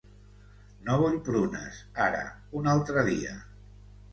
No 0.87 0.95
vull 1.03 1.17
prunes, 1.27 1.83
ara, 2.07 2.25
un 2.61 2.73
altre 2.73 3.05
dia. 3.11 3.37